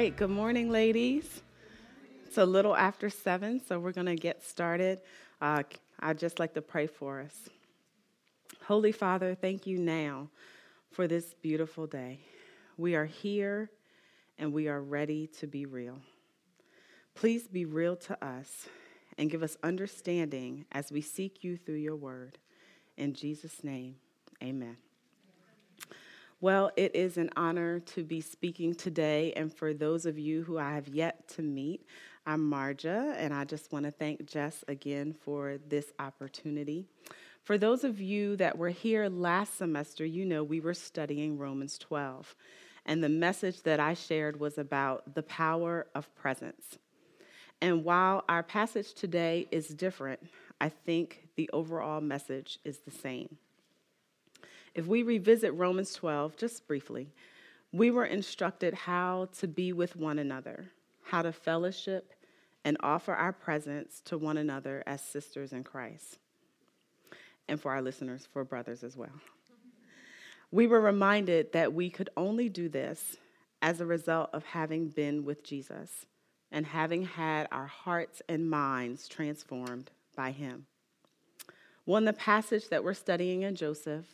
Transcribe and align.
right, 0.00 0.16
good 0.16 0.30
morning, 0.30 0.70
ladies. 0.70 1.42
It's 2.24 2.38
a 2.38 2.46
little 2.46 2.74
after 2.74 3.10
seven, 3.10 3.60
so 3.62 3.78
we're 3.78 3.92
going 3.92 4.06
to 4.06 4.16
get 4.16 4.42
started. 4.42 5.02
Uh, 5.42 5.62
I'd 5.98 6.18
just 6.18 6.38
like 6.38 6.54
to 6.54 6.62
pray 6.62 6.86
for 6.86 7.20
us. 7.20 7.50
Holy 8.64 8.92
Father, 8.92 9.34
thank 9.34 9.66
you 9.66 9.76
now 9.76 10.30
for 10.90 11.06
this 11.06 11.34
beautiful 11.42 11.86
day. 11.86 12.20
We 12.78 12.94
are 12.94 13.04
here 13.04 13.68
and 14.38 14.54
we 14.54 14.68
are 14.68 14.80
ready 14.80 15.26
to 15.38 15.46
be 15.46 15.66
real. 15.66 15.98
Please 17.14 17.46
be 17.46 17.66
real 17.66 17.94
to 17.96 18.24
us 18.24 18.68
and 19.18 19.28
give 19.30 19.42
us 19.42 19.58
understanding 19.62 20.64
as 20.72 20.90
we 20.90 21.02
seek 21.02 21.44
you 21.44 21.58
through 21.58 21.74
your 21.74 21.96
word. 21.96 22.38
In 22.96 23.12
Jesus' 23.12 23.62
name, 23.62 23.96
amen. 24.42 24.78
Well, 26.42 26.70
it 26.74 26.96
is 26.96 27.18
an 27.18 27.28
honor 27.36 27.80
to 27.80 28.02
be 28.02 28.22
speaking 28.22 28.74
today. 28.74 29.34
And 29.36 29.52
for 29.52 29.74
those 29.74 30.06
of 30.06 30.18
you 30.18 30.42
who 30.42 30.56
I 30.56 30.72
have 30.72 30.88
yet 30.88 31.28
to 31.34 31.42
meet, 31.42 31.84
I'm 32.24 32.50
Marja, 32.50 33.14
and 33.18 33.34
I 33.34 33.44
just 33.44 33.70
want 33.72 33.84
to 33.84 33.90
thank 33.90 34.24
Jess 34.24 34.64
again 34.66 35.12
for 35.12 35.58
this 35.68 35.92
opportunity. 35.98 36.86
For 37.42 37.58
those 37.58 37.84
of 37.84 38.00
you 38.00 38.36
that 38.36 38.56
were 38.56 38.70
here 38.70 39.10
last 39.10 39.58
semester, 39.58 40.06
you 40.06 40.24
know 40.24 40.42
we 40.42 40.60
were 40.60 40.72
studying 40.72 41.36
Romans 41.36 41.76
12. 41.76 42.34
And 42.86 43.04
the 43.04 43.10
message 43.10 43.60
that 43.64 43.78
I 43.78 43.92
shared 43.92 44.40
was 44.40 44.56
about 44.56 45.14
the 45.14 45.22
power 45.22 45.88
of 45.94 46.14
presence. 46.14 46.78
And 47.60 47.84
while 47.84 48.24
our 48.30 48.42
passage 48.42 48.94
today 48.94 49.46
is 49.50 49.68
different, 49.68 50.20
I 50.58 50.70
think 50.70 51.28
the 51.36 51.50
overall 51.52 52.00
message 52.00 52.58
is 52.64 52.78
the 52.78 52.90
same. 52.90 53.36
If 54.74 54.86
we 54.86 55.02
revisit 55.02 55.54
Romans 55.54 55.92
12 55.94 56.36
just 56.36 56.66
briefly, 56.66 57.12
we 57.72 57.90
were 57.90 58.04
instructed 58.04 58.74
how 58.74 59.28
to 59.38 59.48
be 59.48 59.72
with 59.72 59.96
one 59.96 60.18
another, 60.18 60.66
how 61.04 61.22
to 61.22 61.32
fellowship 61.32 62.12
and 62.64 62.76
offer 62.80 63.14
our 63.14 63.32
presence 63.32 64.00
to 64.04 64.18
one 64.18 64.36
another 64.36 64.82
as 64.86 65.00
sisters 65.00 65.52
in 65.52 65.64
Christ. 65.64 66.18
And 67.48 67.60
for 67.60 67.72
our 67.72 67.82
listeners, 67.82 68.28
for 68.32 68.44
brothers 68.44 68.84
as 68.84 68.96
well. 68.96 69.20
We 70.52 70.66
were 70.66 70.80
reminded 70.80 71.52
that 71.52 71.72
we 71.72 71.90
could 71.90 72.10
only 72.16 72.48
do 72.48 72.68
this 72.68 73.16
as 73.62 73.80
a 73.80 73.86
result 73.86 74.30
of 74.32 74.44
having 74.44 74.88
been 74.88 75.24
with 75.24 75.44
Jesus 75.44 76.06
and 76.50 76.66
having 76.66 77.04
had 77.04 77.46
our 77.52 77.66
hearts 77.66 78.22
and 78.28 78.50
minds 78.50 79.06
transformed 79.06 79.90
by 80.16 80.32
him. 80.32 80.66
Well, 81.86 81.98
in 81.98 82.04
the 82.04 82.12
passage 82.12 82.68
that 82.68 82.82
we're 82.82 82.94
studying 82.94 83.42
in 83.42 83.54
Joseph, 83.54 84.06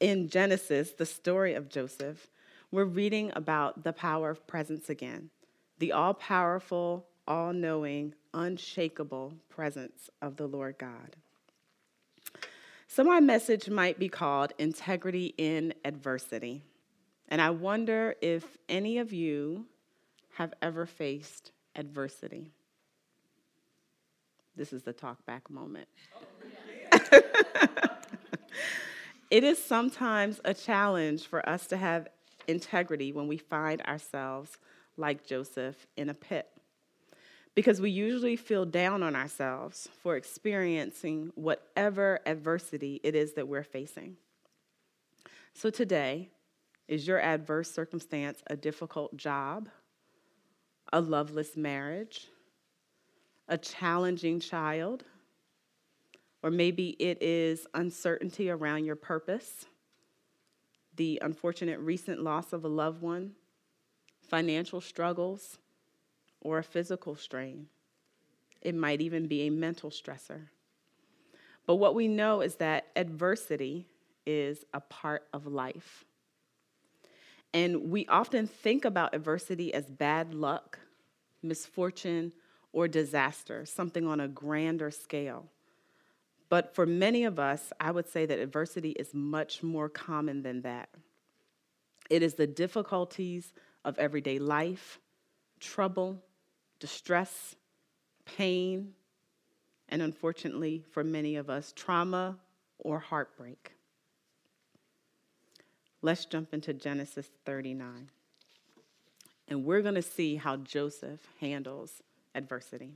in 0.00 0.28
Genesis, 0.28 0.92
the 0.92 1.06
story 1.06 1.54
of 1.54 1.68
Joseph, 1.68 2.28
we're 2.70 2.84
reading 2.84 3.30
about 3.36 3.84
the 3.84 3.92
power 3.92 4.30
of 4.30 4.46
presence 4.46 4.88
again, 4.88 5.30
the 5.78 5.92
all 5.92 6.14
powerful, 6.14 7.06
all 7.28 7.52
knowing, 7.52 8.14
unshakable 8.34 9.34
presence 9.48 10.08
of 10.22 10.36
the 10.36 10.46
Lord 10.46 10.78
God. 10.78 11.16
So, 12.88 13.04
my 13.04 13.20
message 13.20 13.68
might 13.70 13.98
be 13.98 14.08
called 14.08 14.52
Integrity 14.58 15.34
in 15.38 15.74
Adversity. 15.84 16.62
And 17.28 17.40
I 17.40 17.50
wonder 17.50 18.16
if 18.20 18.58
any 18.68 18.98
of 18.98 19.12
you 19.12 19.66
have 20.34 20.52
ever 20.60 20.86
faced 20.86 21.52
adversity. 21.76 22.50
This 24.56 24.72
is 24.72 24.82
the 24.82 24.92
talk 24.92 25.24
back 25.24 25.48
moment. 25.48 25.88
Oh, 26.16 27.00
yeah. 27.12 27.88
It 29.30 29.44
is 29.44 29.62
sometimes 29.62 30.40
a 30.44 30.52
challenge 30.52 31.26
for 31.26 31.48
us 31.48 31.68
to 31.68 31.76
have 31.76 32.08
integrity 32.48 33.12
when 33.12 33.28
we 33.28 33.36
find 33.36 33.80
ourselves 33.82 34.58
like 34.96 35.24
Joseph 35.24 35.86
in 35.96 36.08
a 36.08 36.14
pit. 36.14 36.48
Because 37.54 37.80
we 37.80 37.90
usually 37.90 38.36
feel 38.36 38.64
down 38.64 39.02
on 39.02 39.14
ourselves 39.14 39.88
for 40.02 40.16
experiencing 40.16 41.30
whatever 41.36 42.18
adversity 42.26 43.00
it 43.04 43.14
is 43.14 43.34
that 43.34 43.46
we're 43.46 43.62
facing. 43.62 44.16
So, 45.54 45.70
today, 45.70 46.30
is 46.88 47.06
your 47.06 47.20
adverse 47.20 47.70
circumstance 47.70 48.42
a 48.48 48.56
difficult 48.56 49.16
job, 49.16 49.68
a 50.92 51.00
loveless 51.00 51.56
marriage, 51.56 52.28
a 53.48 53.58
challenging 53.58 54.40
child? 54.40 55.04
Or 56.42 56.50
maybe 56.50 56.90
it 56.98 57.22
is 57.22 57.66
uncertainty 57.74 58.50
around 58.50 58.84
your 58.84 58.96
purpose, 58.96 59.66
the 60.96 61.18
unfortunate 61.22 61.78
recent 61.80 62.22
loss 62.22 62.52
of 62.52 62.64
a 62.64 62.68
loved 62.68 63.02
one, 63.02 63.32
financial 64.22 64.80
struggles, 64.80 65.58
or 66.40 66.58
a 66.58 66.64
physical 66.64 67.14
strain. 67.14 67.66
It 68.62 68.74
might 68.74 69.00
even 69.00 69.26
be 69.26 69.42
a 69.42 69.50
mental 69.50 69.90
stressor. 69.90 70.48
But 71.66 71.76
what 71.76 71.94
we 71.94 72.08
know 72.08 72.40
is 72.40 72.56
that 72.56 72.86
adversity 72.96 73.86
is 74.26 74.64
a 74.72 74.80
part 74.80 75.26
of 75.32 75.46
life. 75.46 76.04
And 77.52 77.90
we 77.90 78.06
often 78.06 78.46
think 78.46 78.84
about 78.84 79.14
adversity 79.14 79.74
as 79.74 79.86
bad 79.86 80.34
luck, 80.34 80.78
misfortune, 81.42 82.32
or 82.72 82.86
disaster, 82.86 83.66
something 83.66 84.06
on 84.06 84.20
a 84.20 84.28
grander 84.28 84.90
scale. 84.90 85.48
But 86.50 86.74
for 86.74 86.84
many 86.84 87.24
of 87.24 87.38
us, 87.38 87.72
I 87.80 87.92
would 87.92 88.08
say 88.08 88.26
that 88.26 88.38
adversity 88.38 88.90
is 88.90 89.14
much 89.14 89.62
more 89.62 89.88
common 89.88 90.42
than 90.42 90.60
that. 90.62 90.90
It 92.10 92.24
is 92.24 92.34
the 92.34 92.46
difficulties 92.46 93.52
of 93.84 93.96
everyday 93.98 94.40
life, 94.40 94.98
trouble, 95.60 96.22
distress, 96.80 97.54
pain, 98.24 98.92
and 99.88 100.02
unfortunately, 100.02 100.84
for 100.90 101.04
many 101.04 101.36
of 101.36 101.48
us, 101.48 101.72
trauma 101.74 102.36
or 102.80 102.98
heartbreak. 102.98 103.72
Let's 106.02 106.24
jump 106.24 106.52
into 106.52 106.72
Genesis 106.72 107.28
39. 107.44 108.10
And 109.48 109.64
we're 109.64 109.82
going 109.82 109.94
to 109.94 110.02
see 110.02 110.36
how 110.36 110.56
Joseph 110.56 111.20
handles 111.40 112.02
adversity. 112.34 112.94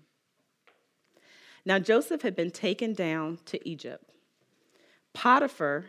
Now 1.64 1.78
Joseph 1.78 2.22
had 2.22 2.36
been 2.36 2.50
taken 2.50 2.92
down 2.92 3.38
to 3.46 3.68
Egypt. 3.68 4.12
Potiphar, 5.12 5.86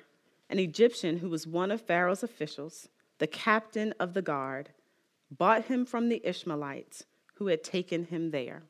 an 0.49 0.59
Egyptian 0.59 1.17
who 1.17 1.29
was 1.29 1.47
one 1.47 1.71
of 1.71 1.81
Pharaoh's 1.81 2.23
officials, 2.23 2.87
the 3.17 3.27
captain 3.27 3.93
of 3.99 4.13
the 4.13 4.21
guard, 4.21 4.69
bought 5.29 5.65
him 5.65 5.85
from 5.85 6.09
the 6.09 6.21
Ishmaelites 6.23 7.05
who 7.35 7.47
had 7.47 7.63
taken 7.63 8.05
him 8.05 8.31
there. 8.31 8.63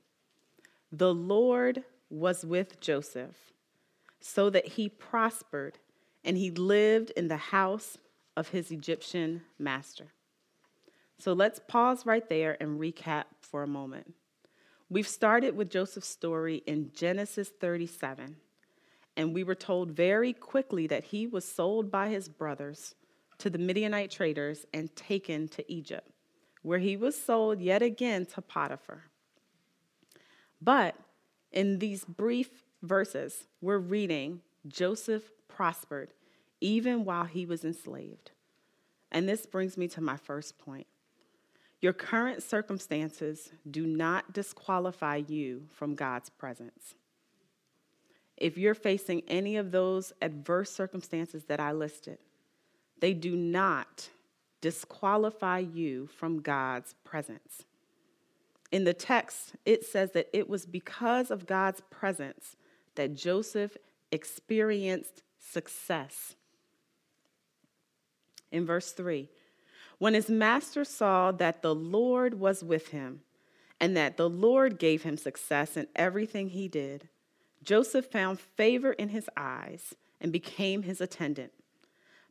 The 0.91 1.13
Lord 1.13 1.83
was 2.09 2.45
with 2.45 2.79
Joseph, 2.79 3.53
so 4.19 4.49
that 4.49 4.69
he 4.69 4.89
prospered 4.89 5.77
and 6.23 6.37
he 6.37 6.49
lived 6.49 7.11
in 7.11 7.27
the 7.27 7.37
house 7.37 7.97
of 8.35 8.49
his 8.49 8.71
Egyptian 8.71 9.41
master. 9.59 10.07
So 11.19 11.33
let's 11.33 11.59
pause 11.67 12.05
right 12.05 12.27
there 12.27 12.57
and 12.59 12.79
recap 12.79 13.25
for 13.41 13.63
a 13.63 13.67
moment. 13.67 14.13
We've 14.95 15.05
started 15.05 15.57
with 15.57 15.71
Joseph's 15.71 16.07
story 16.07 16.63
in 16.65 16.89
Genesis 16.95 17.49
37, 17.49 18.37
and 19.17 19.33
we 19.33 19.43
were 19.43 19.53
told 19.53 19.91
very 19.91 20.31
quickly 20.31 20.87
that 20.87 21.03
he 21.03 21.27
was 21.27 21.43
sold 21.43 21.91
by 21.91 22.07
his 22.07 22.29
brothers 22.29 22.95
to 23.39 23.49
the 23.49 23.57
Midianite 23.57 24.09
traders 24.09 24.65
and 24.73 24.95
taken 24.95 25.49
to 25.49 25.69
Egypt, 25.69 26.09
where 26.61 26.79
he 26.79 26.95
was 26.95 27.21
sold 27.21 27.59
yet 27.59 27.81
again 27.81 28.25
to 28.27 28.41
Potiphar. 28.41 29.03
But 30.61 30.95
in 31.51 31.79
these 31.79 32.05
brief 32.05 32.63
verses, 32.81 33.47
we're 33.59 33.79
reading 33.79 34.39
Joseph 34.65 35.29
prospered 35.49 36.13
even 36.61 37.03
while 37.03 37.25
he 37.25 37.45
was 37.45 37.65
enslaved. 37.65 38.31
And 39.11 39.27
this 39.27 39.45
brings 39.45 39.75
me 39.75 39.89
to 39.89 39.99
my 39.99 40.15
first 40.15 40.57
point. 40.57 40.87
Your 41.85 41.93
current 41.93 42.41
circumstances 42.41 43.51
do 43.69 43.85
not 43.85 44.33
disqualify 44.33 45.17
you 45.17 45.67
from 45.69 45.93
God's 45.93 46.31
presence. 46.31 46.95
If 48.37 48.57
you're 48.57 48.73
facing 48.73 49.21
any 49.27 49.57
of 49.57 49.69
those 49.69 50.11
adverse 50.19 50.71
circumstances 50.71 51.43
that 51.43 51.59
I 51.59 51.73
listed, 51.73 52.17
they 53.01 53.13
do 53.13 53.35
not 53.35 54.09
disqualify 54.61 55.59
you 55.59 56.07
from 56.07 56.41
God's 56.41 56.95
presence. 57.03 57.65
In 58.71 58.83
the 58.83 58.95
text, 58.95 59.53
it 59.63 59.85
says 59.85 60.09
that 60.13 60.27
it 60.33 60.49
was 60.49 60.65
because 60.65 61.29
of 61.29 61.45
God's 61.45 61.81
presence 61.91 62.55
that 62.95 63.13
Joseph 63.13 63.77
experienced 64.11 65.21
success. 65.37 66.33
In 68.51 68.65
verse 68.65 68.91
3, 68.91 69.29
when 69.97 70.13
his 70.13 70.29
master 70.29 70.83
saw 70.83 71.31
that 71.31 71.61
the 71.61 71.75
Lord 71.75 72.39
was 72.39 72.63
with 72.63 72.89
him 72.89 73.21
and 73.79 73.95
that 73.97 74.17
the 74.17 74.29
Lord 74.29 74.79
gave 74.79 75.03
him 75.03 75.17
success 75.17 75.77
in 75.77 75.87
everything 75.95 76.49
he 76.49 76.67
did, 76.67 77.09
Joseph 77.63 78.05
found 78.05 78.39
favor 78.39 78.93
in 78.93 79.09
his 79.09 79.29
eyes 79.35 79.95
and 80.21 80.31
became 80.31 80.83
his 80.83 81.01
attendant. 81.01 81.51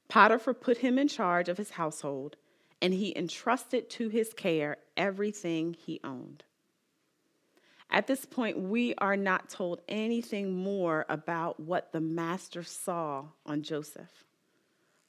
Potiphar 0.08 0.54
put 0.54 0.78
him 0.78 0.98
in 0.98 1.08
charge 1.08 1.48
of 1.48 1.58
his 1.58 1.70
household, 1.70 2.36
and 2.80 2.94
he 2.94 3.16
entrusted 3.16 3.88
to 3.90 4.08
his 4.08 4.32
care 4.32 4.76
everything 4.96 5.74
he 5.74 6.00
owned. 6.04 6.44
At 7.90 8.06
this 8.06 8.24
point, 8.24 8.58
we 8.58 8.94
are 8.96 9.16
not 9.16 9.48
told 9.48 9.80
anything 9.88 10.52
more 10.52 11.06
about 11.08 11.60
what 11.60 11.92
the 11.92 12.00
master 12.00 12.62
saw 12.62 13.26
on 13.46 13.62
Joseph. 13.62 14.24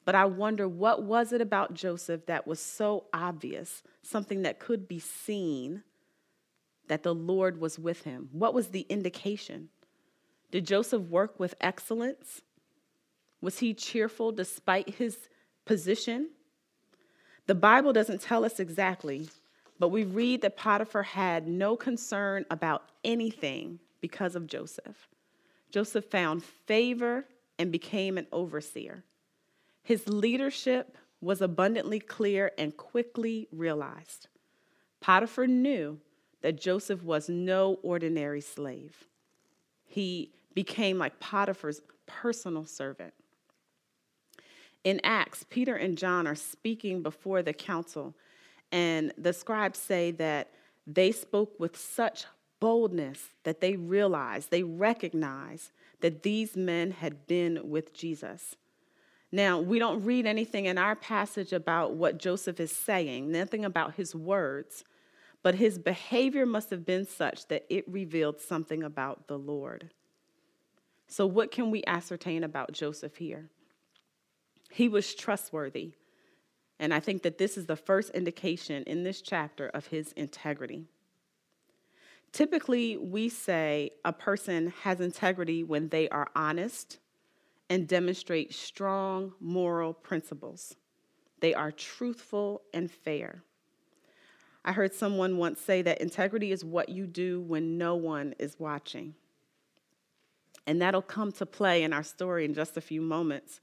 But 0.06 0.16
I 0.16 0.26
wonder 0.26 0.68
what 0.68 1.04
was 1.04 1.34
it 1.34 1.42
about 1.42 1.74
Joseph 1.74 2.28
that 2.28 2.46
was 2.46 2.60
so 2.60 3.06
obvious, 3.12 3.82
something 4.04 4.44
that 4.44 4.60
could 4.60 4.88
be 4.88 5.00
seen, 5.00 5.84
that 6.88 7.02
the 7.02 7.16
Lord 7.16 7.60
was 7.60 7.80
with 7.80 8.04
him? 8.04 8.30
What 8.32 8.54
was 8.54 8.68
the 8.68 8.86
indication? 8.88 9.70
Did 10.52 10.68
Joseph 10.68 11.02
work 11.02 11.40
with 11.40 11.56
excellence? 11.60 12.42
Was 13.42 13.60
he 13.60 13.74
cheerful 13.74 14.32
despite 14.32 14.96
his 14.96 15.18
position? 15.66 16.30
The 17.48 17.56
Bible 17.56 17.92
doesn't 17.92 18.22
tell 18.22 18.46
us 18.46 18.60
exactly, 18.60 19.28
but 19.80 19.90
we 19.90 20.04
read 20.04 20.42
that 20.42 20.56
Potiphar 20.56 21.04
had 21.04 21.48
no 21.48 21.76
concern 21.76 22.46
about 22.52 22.84
anything 23.04 23.80
because 24.02 24.36
of 24.36 24.48
Joseph. 24.48 25.08
Joseph 25.72 26.06
found 26.06 26.44
favor 26.44 27.26
and 27.58 27.72
became 27.72 28.18
an 28.18 28.28
overseer. 28.32 29.04
His 29.86 30.10
leadership 30.10 30.98
was 31.22 31.42
abundantly 31.42 32.00
clear 32.00 32.52
and 32.58 32.76
quickly 32.76 33.48
realized. 33.52 34.28
Potiphar 35.00 35.46
knew 35.46 36.00
that 36.42 36.60
Joseph 36.60 37.04
was 37.04 37.30
no 37.30 37.78
ordinary 37.84 38.42
slave. 38.42 39.06
He 39.86 40.32
became 40.56 40.98
like 40.98 41.20
Potiphar's 41.20 41.82
personal 42.08 42.66
servant. 42.66 43.14
In 44.84 45.00
Acts, 45.04 45.46
Peter 45.48 45.76
and 45.76 46.00
John 46.00 46.26
are 46.26 46.34
speaking 46.34 47.04
before 47.04 47.44
the 47.44 47.54
council, 47.54 48.16
and 48.72 49.14
the 49.20 49.34
scribes 49.34 49.78
say 49.78 50.10
that 50.12 50.50
they 50.88 51.12
spoke 51.12 51.60
with 51.60 51.78
such 51.78 52.26
boldness 52.60 53.30
that 53.44 53.62
they 53.62 53.76
realized, 53.76 54.50
they 54.50 54.64
recognized 54.64 55.70
that 56.02 56.24
these 56.24 56.58
men 56.58 56.90
had 56.90 57.28
been 57.28 57.70
with 57.70 57.94
Jesus. 57.94 58.56
Now, 59.32 59.60
we 59.60 59.80
don't 59.80 60.04
read 60.04 60.26
anything 60.26 60.66
in 60.66 60.78
our 60.78 60.96
passage 60.96 61.52
about 61.52 61.94
what 61.94 62.18
Joseph 62.18 62.60
is 62.60 62.72
saying, 62.72 63.32
nothing 63.32 63.66
about 63.66 63.96
his 63.96 64.16
words, 64.16 64.84
but 65.44 65.56
his 65.56 65.78
behavior 65.78 66.46
must 66.46 66.70
have 66.70 66.86
been 66.86 67.06
such 67.06 67.48
that 67.48 67.66
it 67.70 67.86
revealed 67.88 68.40
something 68.40 68.84
about 68.84 69.28
the 69.28 69.38
Lord. 69.38 69.90
So, 71.08 71.26
what 71.26 71.52
can 71.52 71.70
we 71.70 71.84
ascertain 71.86 72.44
about 72.44 72.72
Joseph 72.72 73.18
here? 73.18 73.50
He 74.72 74.88
was 74.88 75.14
trustworthy. 75.14 75.94
And 76.80 76.94
I 76.94 77.00
think 77.00 77.24
that 77.24 77.38
this 77.38 77.58
is 77.58 77.68
the 77.68 77.76
first 77.76 78.10
indication 78.10 78.84
in 78.84 79.04
this 79.04 79.22
chapter 79.22 79.70
of 79.70 79.88
his 79.88 80.12
integrity. 80.14 80.86
Typically, 82.34 82.98
we 82.98 83.30
say 83.30 83.92
a 84.04 84.12
person 84.12 84.74
has 84.84 85.00
integrity 85.00 85.64
when 85.64 85.88
they 85.88 86.10
are 86.10 86.28
honest 86.36 87.00
and 87.70 87.88
demonstrate 87.88 88.54
strong 88.54 89.34
moral 89.40 89.94
principles. 89.94 90.76
They 91.40 91.54
are 91.54 91.72
truthful 91.72 92.62
and 92.74 92.90
fair. 92.90 93.44
I 94.64 94.72
heard 94.72 94.94
someone 94.94 95.38
once 95.38 95.62
say 95.62 95.82
that 95.84 96.02
integrity 96.02 96.52
is 96.52 96.66
what 96.66 96.90
you 96.90 97.06
do 97.06 97.42
when 97.42 97.78
no 97.78 97.96
one 97.96 98.34
is 98.40 98.60
watching. 98.60 99.14
And 100.66 100.82
that'll 100.82 101.04
come 101.04 101.32
to 101.34 101.46
play 101.46 101.84
in 101.84 101.94
our 101.94 102.04
story 102.04 102.46
in 102.46 102.54
just 102.54 102.76
a 102.76 102.82
few 102.82 103.02
moments. 103.02 103.60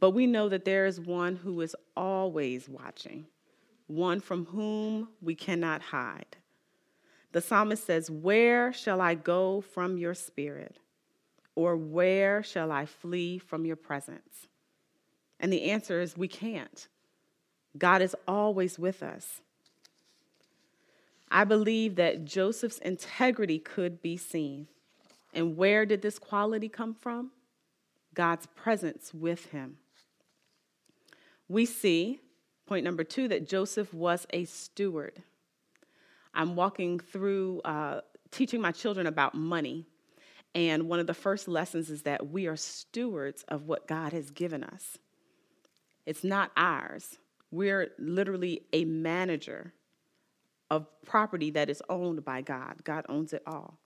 But 0.00 0.10
we 0.10 0.26
know 0.26 0.48
that 0.48 0.64
there 0.64 0.86
is 0.86 0.98
one 0.98 1.36
who 1.36 1.60
is 1.60 1.76
always 1.96 2.68
watching, 2.68 3.26
one 3.86 4.18
from 4.18 4.46
whom 4.46 5.10
we 5.20 5.36
cannot 5.36 5.80
hide. 5.80 6.36
The 7.30 7.40
psalmist 7.40 7.86
says, 7.86 8.10
Where 8.10 8.72
shall 8.72 9.00
I 9.00 9.14
go 9.14 9.60
from 9.60 9.96
your 9.96 10.14
spirit? 10.14 10.78
Or 11.54 11.76
where 11.76 12.42
shall 12.42 12.72
I 12.72 12.86
flee 12.86 13.38
from 13.38 13.64
your 13.64 13.76
presence? 13.76 14.46
And 15.38 15.52
the 15.52 15.70
answer 15.70 16.00
is, 16.00 16.16
We 16.16 16.28
can't. 16.28 16.88
God 17.76 18.02
is 18.02 18.14
always 18.28 18.78
with 18.78 19.02
us. 19.02 19.40
I 21.30 21.44
believe 21.44 21.96
that 21.96 22.26
Joseph's 22.26 22.78
integrity 22.78 23.58
could 23.58 24.02
be 24.02 24.16
seen. 24.18 24.68
And 25.32 25.56
where 25.56 25.86
did 25.86 26.02
this 26.02 26.18
quality 26.18 26.68
come 26.68 26.94
from? 26.94 27.30
God's 28.14 28.46
presence 28.54 29.14
with 29.14 29.46
him. 29.46 29.78
We 31.48 31.64
see, 31.64 32.20
point 32.66 32.84
number 32.84 33.04
two, 33.04 33.28
that 33.28 33.48
Joseph 33.48 33.92
was 33.94 34.26
a 34.30 34.44
steward. 34.44 35.22
I'm 36.34 36.54
walking 36.54 36.98
through 36.98 37.62
uh, 37.62 38.02
teaching 38.30 38.60
my 38.60 38.72
children 38.72 39.06
about 39.06 39.34
money. 39.34 39.86
And 40.54 40.88
one 40.88 41.00
of 41.00 41.06
the 41.06 41.14
first 41.14 41.48
lessons 41.48 41.88
is 41.90 42.02
that 42.02 42.28
we 42.28 42.46
are 42.46 42.56
stewards 42.56 43.44
of 43.48 43.66
what 43.66 43.88
God 43.88 44.12
has 44.12 44.30
given 44.30 44.62
us. 44.62 44.98
It's 46.04 46.24
not 46.24 46.50
ours. 46.56 47.18
We're 47.50 47.92
literally 47.98 48.62
a 48.72 48.84
manager 48.84 49.72
of 50.70 50.86
property 51.04 51.50
that 51.50 51.70
is 51.70 51.82
owned 51.88 52.24
by 52.24 52.42
God. 52.42 52.82
God 52.84 53.04
owns 53.08 53.32
it 53.32 53.42
all. 53.46 53.78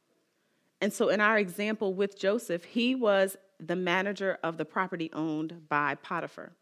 And 0.80 0.92
so, 0.92 1.08
in 1.08 1.20
our 1.20 1.38
example 1.38 1.94
with 1.94 2.18
Joseph, 2.18 2.64
he 2.64 2.94
was 2.94 3.36
the 3.58 3.76
manager 3.76 4.38
of 4.42 4.56
the 4.56 4.64
property 4.64 5.10
owned 5.12 5.68
by 5.68 5.94
Potiphar. 5.96 6.52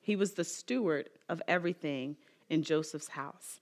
He 0.00 0.16
was 0.16 0.32
the 0.32 0.44
steward 0.44 1.10
of 1.28 1.42
everything 1.48 2.16
in 2.48 2.62
Joseph's 2.62 3.08
house, 3.08 3.60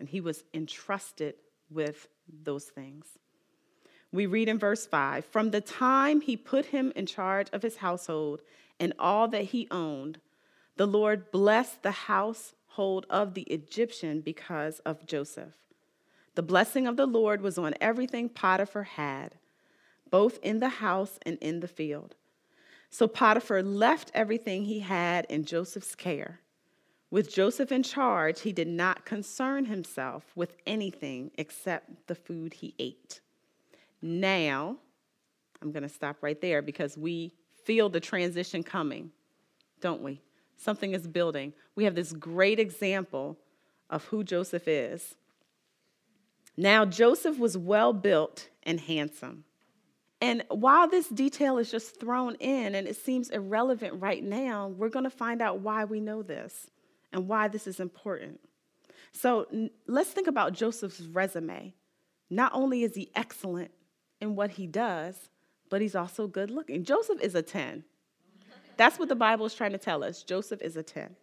and 0.00 0.08
he 0.08 0.20
was 0.20 0.44
entrusted 0.52 1.34
with 1.70 2.08
those 2.42 2.64
things. 2.64 3.06
We 4.14 4.26
read 4.26 4.48
in 4.48 4.60
verse 4.60 4.86
5 4.86 5.24
From 5.24 5.50
the 5.50 5.60
time 5.60 6.20
he 6.20 6.36
put 6.36 6.66
him 6.66 6.92
in 6.94 7.04
charge 7.04 7.48
of 7.52 7.62
his 7.62 7.78
household 7.78 8.42
and 8.78 8.92
all 8.96 9.26
that 9.26 9.46
he 9.46 9.66
owned, 9.72 10.20
the 10.76 10.86
Lord 10.86 11.32
blessed 11.32 11.82
the 11.82 11.90
household 11.90 13.06
of 13.10 13.34
the 13.34 13.42
Egyptian 13.42 14.20
because 14.20 14.78
of 14.80 15.04
Joseph. 15.04 15.54
The 16.36 16.44
blessing 16.44 16.86
of 16.86 16.96
the 16.96 17.06
Lord 17.06 17.42
was 17.42 17.58
on 17.58 17.74
everything 17.80 18.28
Potiphar 18.28 18.84
had 18.84 19.34
both 20.12 20.38
in 20.44 20.60
the 20.60 20.68
house 20.68 21.18
and 21.26 21.36
in 21.40 21.58
the 21.58 21.66
field. 21.66 22.14
So 22.90 23.08
Potiphar 23.08 23.64
left 23.64 24.12
everything 24.14 24.64
he 24.64 24.78
had 24.78 25.26
in 25.28 25.44
Joseph's 25.44 25.96
care. 25.96 26.38
With 27.10 27.34
Joseph 27.34 27.72
in 27.72 27.82
charge, 27.82 28.42
he 28.42 28.52
did 28.52 28.68
not 28.68 29.04
concern 29.04 29.64
himself 29.64 30.30
with 30.36 30.54
anything 30.68 31.32
except 31.36 32.06
the 32.06 32.14
food 32.14 32.54
he 32.54 32.76
ate. 32.78 33.22
Now, 34.06 34.76
I'm 35.62 35.72
going 35.72 35.82
to 35.82 35.88
stop 35.88 36.18
right 36.20 36.38
there 36.38 36.60
because 36.60 36.94
we 36.94 37.32
feel 37.64 37.88
the 37.88 38.00
transition 38.00 38.62
coming, 38.62 39.12
don't 39.80 40.02
we? 40.02 40.20
Something 40.58 40.92
is 40.92 41.06
building. 41.06 41.54
We 41.74 41.84
have 41.84 41.94
this 41.94 42.12
great 42.12 42.60
example 42.60 43.38
of 43.88 44.04
who 44.04 44.22
Joseph 44.22 44.68
is. 44.68 45.14
Now, 46.54 46.84
Joseph 46.84 47.38
was 47.38 47.56
well 47.56 47.94
built 47.94 48.50
and 48.62 48.78
handsome. 48.78 49.44
And 50.20 50.44
while 50.50 50.86
this 50.86 51.08
detail 51.08 51.56
is 51.56 51.70
just 51.70 51.98
thrown 51.98 52.34
in 52.40 52.74
and 52.74 52.86
it 52.86 52.96
seems 52.96 53.30
irrelevant 53.30 54.02
right 54.02 54.22
now, 54.22 54.68
we're 54.68 54.90
going 54.90 55.04
to 55.04 55.10
find 55.10 55.40
out 55.40 55.60
why 55.60 55.86
we 55.86 56.00
know 56.00 56.22
this 56.22 56.70
and 57.10 57.26
why 57.26 57.48
this 57.48 57.66
is 57.66 57.80
important. 57.80 58.38
So 59.12 59.46
let's 59.86 60.10
think 60.10 60.26
about 60.26 60.52
Joseph's 60.52 61.06
resume. 61.06 61.72
Not 62.28 62.52
only 62.52 62.82
is 62.82 62.94
he 62.94 63.10
excellent 63.14 63.70
in 64.24 64.34
what 64.34 64.50
he 64.52 64.66
does, 64.66 65.28
but 65.70 65.80
he's 65.80 65.94
also 65.94 66.26
good 66.26 66.50
looking. 66.50 66.82
Joseph 66.82 67.20
is 67.20 67.34
a 67.34 67.42
10. 67.42 67.84
That's 68.76 68.98
what 68.98 69.08
the 69.08 69.14
Bible 69.14 69.46
is 69.46 69.54
trying 69.54 69.72
to 69.72 69.78
tell 69.78 70.02
us. 70.02 70.24
Joseph 70.24 70.60
is 70.62 70.76
a 70.76 70.82
10. 70.82 71.14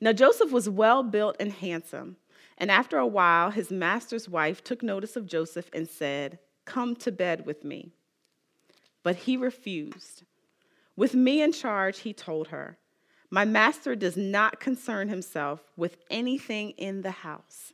Now, 0.00 0.12
Joseph 0.12 0.52
was 0.52 0.68
well 0.68 1.02
built 1.02 1.36
and 1.40 1.50
handsome. 1.50 2.16
And 2.58 2.70
after 2.70 2.98
a 2.98 3.06
while, 3.06 3.50
his 3.50 3.70
master's 3.70 4.28
wife 4.28 4.62
took 4.62 4.82
notice 4.82 5.16
of 5.16 5.26
Joseph 5.26 5.70
and 5.72 5.88
said, 5.88 6.38
Come 6.66 6.96
to 6.96 7.12
bed 7.12 7.46
with 7.46 7.64
me. 7.64 7.92
But 9.02 9.16
he 9.16 9.36
refused. 9.36 10.24
With 10.96 11.14
me 11.14 11.42
in 11.42 11.52
charge, 11.52 12.00
he 12.00 12.12
told 12.12 12.48
her, 12.48 12.78
My 13.30 13.44
master 13.44 13.94
does 13.94 14.16
not 14.16 14.60
concern 14.60 15.08
himself 15.08 15.60
with 15.76 15.96
anything 16.10 16.70
in 16.70 17.02
the 17.02 17.10
house. 17.10 17.72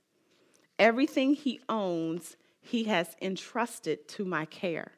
Everything 0.79 1.35
he 1.35 1.61
owns, 1.69 2.37
he 2.63 2.85
has 2.85 3.17
entrusted 3.21 4.09
to 4.09 4.25
my 4.25 4.47
care. 4.47 4.93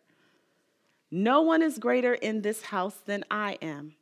No 1.11 1.43
one 1.43 1.63
is 1.63 1.79
greater 1.79 2.15
in 2.15 2.43
this 2.43 2.63
house 2.63 2.97
than 3.05 3.25
I 3.31 3.59
am. 3.63 3.95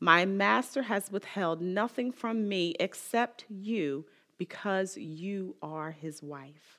My 0.00 0.24
master 0.24 0.82
has 0.82 1.10
withheld 1.10 1.60
nothing 1.60 2.12
from 2.12 2.48
me 2.48 2.74
except 2.80 3.44
you 3.48 4.06
because 4.38 4.96
you 4.96 5.56
are 5.62 5.90
his 5.90 6.22
wife. 6.22 6.78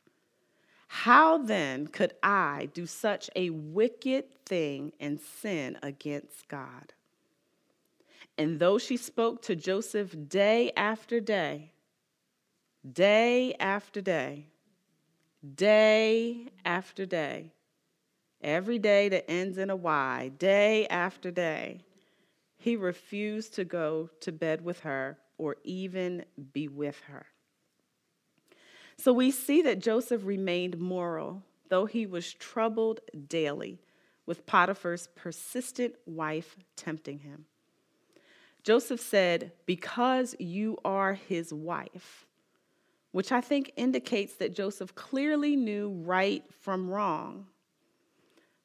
How 0.87 1.37
then 1.37 1.87
could 1.87 2.13
I 2.21 2.69
do 2.73 2.85
such 2.85 3.29
a 3.35 3.49
wicked 3.49 4.25
thing 4.45 4.93
and 4.99 5.19
sin 5.19 5.77
against 5.81 6.47
God? 6.47 6.93
And 8.37 8.59
though 8.59 8.77
she 8.77 8.97
spoke 8.97 9.41
to 9.43 9.55
Joseph 9.55 10.15
day 10.27 10.71
after 10.77 11.19
day, 11.19 11.73
day 12.89 13.55
after 13.59 14.01
day, 14.01 14.47
day 15.55 16.47
after 16.65 17.05
day, 17.05 17.53
every 18.41 18.79
day 18.79 19.09
that 19.09 19.29
ends 19.29 19.57
in 19.57 19.69
a 19.69 19.75
Y, 19.75 20.31
day 20.37 20.87
after 20.87 21.31
day, 21.31 21.81
he 22.57 22.75
refused 22.75 23.53
to 23.55 23.65
go 23.65 24.09
to 24.21 24.31
bed 24.31 24.63
with 24.63 24.79
her 24.81 25.17
or 25.37 25.57
even 25.63 26.23
be 26.53 26.67
with 26.67 27.01
her. 27.07 27.25
So 28.97 29.11
we 29.11 29.31
see 29.31 29.61
that 29.63 29.79
Joseph 29.79 30.25
remained 30.25 30.79
moral, 30.79 31.43
though 31.69 31.85
he 31.85 32.05
was 32.05 32.33
troubled 32.33 33.01
daily 33.27 33.81
with 34.25 34.45
Potiphar's 34.45 35.07
persistent 35.15 35.95
wife 36.05 36.55
tempting 36.75 37.19
him. 37.19 37.45
Joseph 38.63 39.01
said, 39.01 39.51
Because 39.65 40.35
you 40.39 40.77
are 40.85 41.15
his 41.15 41.53
wife, 41.53 42.25
which 43.13 43.31
I 43.31 43.41
think 43.41 43.71
indicates 43.77 44.33
that 44.35 44.55
Joseph 44.55 44.93
clearly 44.95 45.55
knew 45.55 45.89
right 46.03 46.43
from 46.61 46.89
wrong. 46.89 47.45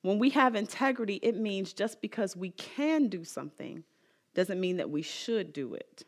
When 0.02 0.18
we 0.18 0.30
have 0.30 0.54
integrity, 0.54 1.20
it 1.22 1.36
means 1.36 1.74
just 1.74 2.00
because 2.00 2.34
we 2.34 2.50
can 2.50 3.08
do 3.08 3.24
something 3.24 3.84
doesn't 4.34 4.58
mean 4.58 4.78
that 4.78 4.88
we 4.88 5.02
should 5.02 5.52
do 5.52 5.74
it. 5.74 6.04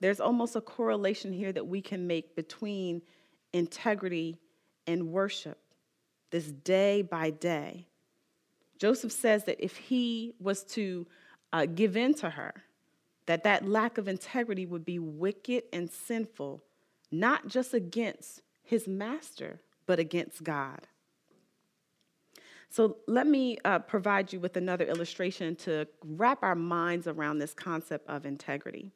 There's 0.00 0.20
almost 0.20 0.56
a 0.56 0.60
correlation 0.60 1.32
here 1.32 1.52
that 1.52 1.66
we 1.66 1.80
can 1.80 2.08
make 2.08 2.34
between 2.34 3.02
integrity 3.52 4.40
and 4.88 5.12
worship, 5.12 5.58
this 6.32 6.46
day 6.46 7.02
by 7.02 7.30
day. 7.30 7.86
Joseph 8.78 9.12
says 9.12 9.44
that 9.44 9.64
if 9.64 9.76
he 9.76 10.34
was 10.40 10.64
to 10.64 11.06
uh, 11.52 11.66
give 11.66 11.96
in 11.96 12.14
to 12.14 12.30
her, 12.30 12.52
that 13.26 13.44
that 13.44 13.68
lack 13.68 13.96
of 13.96 14.08
integrity 14.08 14.66
would 14.66 14.84
be 14.84 14.98
wicked 14.98 15.62
and 15.72 15.88
sinful, 15.88 16.64
not 17.12 17.46
just 17.46 17.74
against 17.74 18.42
his 18.62 18.88
master, 18.88 19.60
but 19.86 19.98
against 19.98 20.42
God. 20.42 20.88
So 22.70 22.96
let 23.06 23.26
me 23.26 23.58
uh, 23.66 23.80
provide 23.80 24.32
you 24.32 24.40
with 24.40 24.56
another 24.56 24.86
illustration 24.86 25.54
to 25.56 25.86
wrap 26.02 26.42
our 26.42 26.54
minds 26.54 27.06
around 27.06 27.38
this 27.38 27.52
concept 27.52 28.08
of 28.08 28.24
integrity. 28.24 28.90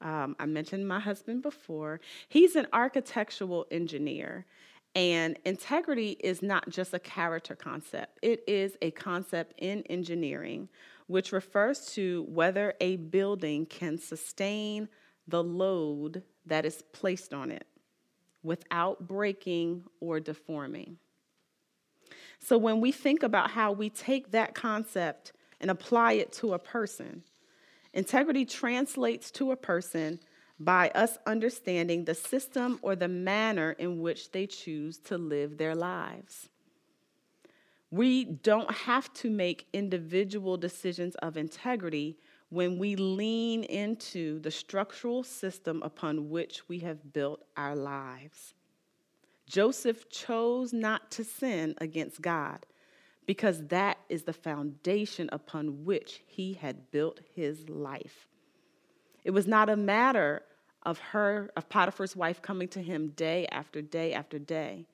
Um, 0.00 0.34
I 0.38 0.46
mentioned 0.46 0.88
my 0.88 0.98
husband 0.98 1.42
before. 1.42 2.00
He's 2.28 2.56
an 2.56 2.66
architectural 2.72 3.66
engineer, 3.70 4.46
and 4.94 5.38
integrity 5.44 6.12
is 6.20 6.42
not 6.42 6.70
just 6.70 6.94
a 6.94 6.98
character 6.98 7.54
concept, 7.54 8.18
it 8.22 8.42
is 8.46 8.78
a 8.80 8.90
concept 8.92 9.52
in 9.58 9.82
engineering, 9.90 10.70
which 11.06 11.32
refers 11.32 11.92
to 11.94 12.24
whether 12.30 12.72
a 12.80 12.96
building 12.96 13.66
can 13.66 13.98
sustain 13.98 14.88
the 15.28 15.44
load 15.44 16.22
that 16.46 16.64
is 16.64 16.82
placed 16.92 17.34
on 17.34 17.50
it 17.50 17.66
without 18.42 19.06
breaking 19.06 19.84
or 20.00 20.20
deforming. 20.20 20.96
So 22.38 22.56
when 22.56 22.80
we 22.80 22.92
think 22.92 23.22
about 23.22 23.50
how 23.50 23.72
we 23.72 23.90
take 23.90 24.30
that 24.30 24.54
concept 24.54 25.32
and 25.60 25.70
apply 25.70 26.12
it 26.12 26.32
to 26.34 26.54
a 26.54 26.58
person, 26.58 27.22
integrity 27.92 28.44
translates 28.44 29.30
to 29.32 29.50
a 29.50 29.56
person 29.56 30.20
by 30.58 30.90
us 30.90 31.18
understanding 31.26 32.04
the 32.04 32.14
system 32.14 32.78
or 32.82 32.96
the 32.96 33.08
manner 33.08 33.72
in 33.72 34.00
which 34.00 34.30
they 34.32 34.46
choose 34.46 34.98
to 34.98 35.18
live 35.18 35.58
their 35.58 35.74
lives. 35.74 36.48
We 37.90 38.24
don't 38.24 38.70
have 38.70 39.12
to 39.14 39.30
make 39.30 39.68
individual 39.72 40.56
decisions 40.56 41.14
of 41.16 41.36
integrity 41.36 42.16
when 42.48 42.78
we 42.78 42.96
lean 42.96 43.64
into 43.64 44.38
the 44.40 44.50
structural 44.50 45.22
system 45.22 45.82
upon 45.82 46.30
which 46.30 46.68
we 46.68 46.78
have 46.80 47.12
built 47.12 47.42
our 47.56 47.74
lives. 47.74 48.54
Joseph 49.46 50.08
chose 50.10 50.72
not 50.72 51.10
to 51.12 51.24
sin 51.24 51.74
against 51.78 52.20
God 52.20 52.66
because 53.26 53.66
that 53.66 53.98
is 54.08 54.22
the 54.22 54.32
foundation 54.32 55.28
upon 55.32 55.84
which 55.84 56.22
he 56.26 56.54
had 56.54 56.90
built 56.90 57.20
his 57.34 57.68
life. 57.68 58.28
It 59.24 59.30
was 59.32 59.46
not 59.46 59.68
a 59.68 59.76
matter 59.76 60.42
of 60.84 61.00
her, 61.00 61.50
of 61.56 61.68
Potiphar's 61.68 62.14
wife 62.14 62.40
coming 62.40 62.68
to 62.68 62.80
him 62.80 63.08
day 63.08 63.46
after 63.50 63.82
day 63.82 64.12
after 64.12 64.38
day, 64.38 64.86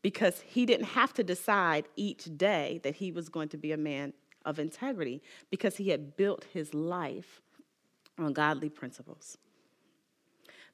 because 0.00 0.40
he 0.40 0.64
didn't 0.64 0.86
have 0.86 1.12
to 1.14 1.22
decide 1.22 1.86
each 1.94 2.24
day 2.38 2.80
that 2.82 2.96
he 2.96 3.12
was 3.12 3.28
going 3.28 3.50
to 3.50 3.58
be 3.58 3.72
a 3.72 3.76
man 3.76 4.14
of 4.44 4.58
integrity, 4.58 5.22
because 5.50 5.76
he 5.76 5.88
had 5.88 6.16
built 6.16 6.46
his 6.52 6.74
life 6.74 7.40
on 8.18 8.32
godly 8.32 8.68
principles. 8.68 9.38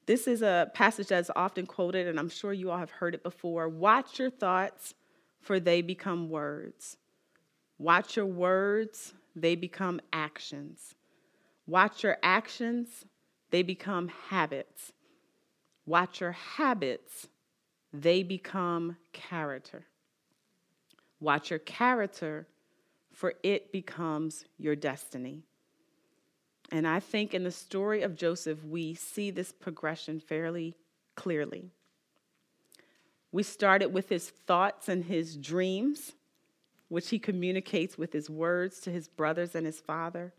This 0.07 0.29
is 0.29 0.43
a 0.43 0.71
passage 0.73 1.09
that's 1.09 1.31
often 1.35 1.67
quoted, 1.67 2.07
and 2.07 2.19
I'm 2.19 2.29
sure 2.29 2.53
you 2.53 2.71
all 2.71 2.79
have 2.79 2.93
heard 2.93 3.15
it 3.15 3.25
before. 3.25 3.69
Watch 3.69 4.19
your 4.19 4.31
thoughts, 4.31 4.95
for 5.41 5.59
they 5.59 5.83
become 5.83 6.29
words. 6.29 6.97
Watch 7.79 8.17
your 8.17 8.27
words, 8.27 9.15
they 9.35 9.55
become 9.55 10.01
actions. 10.13 10.95
Watch 11.67 12.05
your 12.05 12.19
actions, 12.23 13.05
they 13.51 13.63
become 13.63 14.09
habits. 14.09 14.93
Watch 15.85 16.21
your 16.21 16.33
habits, 16.33 17.29
they 17.93 18.23
become 18.23 18.97
character. 19.13 19.87
Watch 21.21 21.51
your 21.51 21.59
character, 21.59 22.47
for 23.17 23.33
it 23.43 23.73
becomes 23.73 24.45
your 24.59 24.77
destiny. 24.77 25.43
And 26.71 26.87
I 26.87 27.01
think 27.01 27.33
in 27.33 27.45
the 27.45 27.51
story 27.51 28.03
of 28.03 28.15
Joseph, 28.15 28.63
we 28.63 28.93
see 28.93 29.31
this 29.31 29.53
progression 29.53 30.21
fairly 30.21 30.77
clearly. 31.15 31.71
We 33.33 33.43
started 33.43 33.87
with 33.87 34.11
his 34.11 34.29
thoughts 34.29 34.91
and 34.91 35.03
his 35.03 35.35
dreams, 35.35 36.13
which 36.89 37.09
he 37.09 37.19
communicates 37.19 37.97
with 37.97 38.13
his 38.13 38.29
words 38.29 38.81
to 38.81 38.91
his 38.91 39.09
brothers 39.09 39.55
and 39.55 39.65
his 39.65 39.81
father 39.81 40.35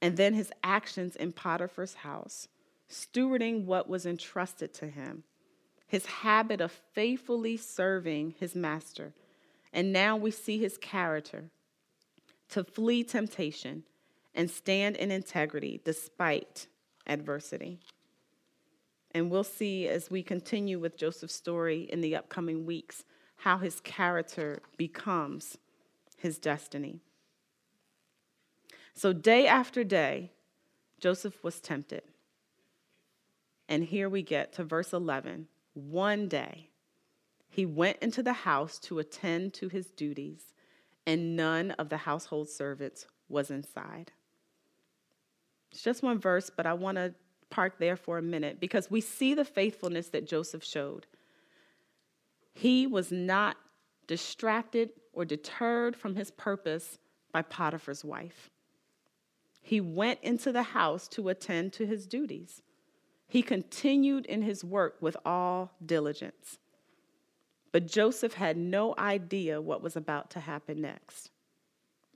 and 0.00 0.16
then 0.16 0.32
his 0.32 0.50
actions 0.64 1.16
in 1.16 1.32
Potiphar's 1.32 1.96
house, 1.96 2.48
stewarding 2.88 3.66
what 3.66 3.90
was 3.90 4.06
entrusted 4.06 4.72
to 4.72 4.86
him, 4.86 5.24
his 5.86 6.06
habit 6.06 6.62
of 6.62 6.72
faithfully 6.94 7.58
serving 7.58 8.36
his 8.38 8.54
master. 8.54 9.12
And 9.70 9.92
now 9.92 10.16
we 10.16 10.30
see 10.30 10.58
his 10.58 10.78
character 10.78 11.50
to 12.50 12.64
flee 12.64 13.04
temptation 13.04 13.84
and 14.34 14.50
stand 14.50 14.96
in 14.96 15.10
integrity 15.10 15.80
despite 15.84 16.66
adversity. 17.06 17.80
And 19.12 19.30
we'll 19.30 19.44
see 19.44 19.88
as 19.88 20.10
we 20.10 20.22
continue 20.22 20.78
with 20.78 20.96
Joseph's 20.96 21.34
story 21.34 21.88
in 21.90 22.00
the 22.00 22.14
upcoming 22.14 22.64
weeks 22.64 23.04
how 23.36 23.58
his 23.58 23.80
character 23.80 24.60
becomes 24.76 25.58
his 26.16 26.38
destiny. 26.38 27.00
So, 28.94 29.12
day 29.12 29.46
after 29.46 29.82
day, 29.82 30.32
Joseph 31.00 31.42
was 31.42 31.60
tempted. 31.60 32.02
And 33.68 33.84
here 33.84 34.08
we 34.08 34.22
get 34.22 34.52
to 34.54 34.64
verse 34.64 34.92
11. 34.92 35.48
One 35.74 36.28
day, 36.28 36.68
he 37.48 37.64
went 37.64 37.98
into 38.02 38.22
the 38.22 38.32
house 38.32 38.78
to 38.80 38.98
attend 38.98 39.54
to 39.54 39.68
his 39.68 39.86
duties, 39.86 40.52
and 41.10 41.34
none 41.34 41.72
of 41.72 41.88
the 41.88 41.96
household 41.96 42.48
servants 42.48 43.04
was 43.28 43.50
inside. 43.50 44.12
It's 45.72 45.82
just 45.82 46.04
one 46.04 46.20
verse, 46.20 46.52
but 46.56 46.66
I 46.66 46.74
want 46.74 46.98
to 46.98 47.12
park 47.50 47.80
there 47.80 47.96
for 47.96 48.16
a 48.16 48.22
minute 48.22 48.60
because 48.60 48.92
we 48.92 49.00
see 49.00 49.34
the 49.34 49.44
faithfulness 49.44 50.10
that 50.10 50.24
Joseph 50.24 50.62
showed. 50.62 51.08
He 52.54 52.86
was 52.86 53.10
not 53.10 53.56
distracted 54.06 54.90
or 55.12 55.24
deterred 55.24 55.96
from 55.96 56.14
his 56.14 56.30
purpose 56.30 57.00
by 57.32 57.42
Potiphar's 57.42 58.04
wife. 58.04 58.48
He 59.60 59.80
went 59.80 60.20
into 60.22 60.52
the 60.52 60.62
house 60.62 61.08
to 61.08 61.28
attend 61.28 61.72
to 61.72 61.86
his 61.86 62.06
duties. 62.06 62.62
He 63.26 63.42
continued 63.42 64.26
in 64.26 64.42
his 64.42 64.62
work 64.62 64.96
with 65.00 65.16
all 65.24 65.72
diligence. 65.84 66.58
But 67.72 67.86
Joseph 67.86 68.34
had 68.34 68.56
no 68.56 68.94
idea 68.98 69.60
what 69.60 69.82
was 69.82 69.96
about 69.96 70.30
to 70.30 70.40
happen 70.40 70.80
next. 70.80 71.30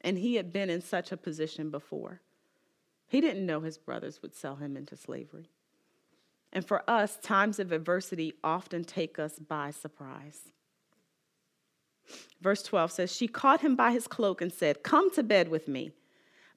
And 0.00 0.18
he 0.18 0.34
had 0.34 0.52
been 0.52 0.68
in 0.68 0.80
such 0.80 1.12
a 1.12 1.16
position 1.16 1.70
before. 1.70 2.20
He 3.06 3.20
didn't 3.20 3.46
know 3.46 3.61
his 3.61 3.78
brothers 3.78 4.20
would 4.23 4.34
sell 4.34 4.56
him 4.56 4.76
into 4.76 4.96
slavery. 4.96 5.49
And 6.52 6.66
for 6.66 6.88
us, 6.88 7.16
times 7.16 7.58
of 7.58 7.73
adversity 7.73 8.34
often 8.42 8.84
take 8.84 9.18
us 9.18 9.38
by 9.38 9.70
surprise. 9.70 10.52
Verse 12.40 12.62
12 12.62 12.92
says, 12.92 13.16
She 13.16 13.28
caught 13.28 13.61
him 13.61 13.76
by 13.76 13.92
his 13.92 14.06
cloak 14.06 14.40
and 14.40 14.52
said, 14.52 14.82
Come 14.82 15.11
to 15.12 15.23
bed 15.23 15.49
with 15.49 15.68
me. 15.68 15.92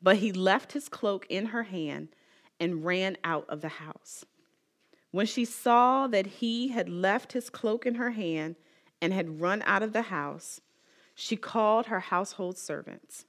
But 0.01 0.17
he 0.17 0.31
left 0.31 0.73
his 0.73 0.89
cloak 0.89 1.25
in 1.29 1.47
her 1.47 1.63
hand 1.63 2.09
and 2.59 2.85
ran 2.85 3.17
out 3.23 3.45
of 3.49 3.61
the 3.61 3.69
house. 3.69 4.25
When 5.11 5.25
she 5.25 5.45
saw 5.45 6.07
that 6.07 6.27
he 6.27 6.67
had 6.69 6.89
left 6.89 7.33
his 7.33 7.49
cloak 7.49 7.85
in 7.85 7.95
her 7.95 8.11
hand 8.11 8.55
and 9.01 9.13
had 9.13 9.41
run 9.41 9.63
out 9.65 9.83
of 9.83 9.93
the 9.93 10.03
house, 10.03 10.61
she 11.15 11.35
called 11.35 11.87
her 11.87 11.99
household 11.99 12.57
servants. 12.57 13.25